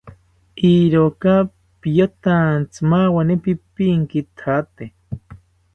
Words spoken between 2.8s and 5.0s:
maweni pipinkithate